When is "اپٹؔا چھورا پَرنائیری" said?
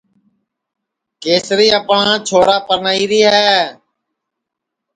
1.79-3.21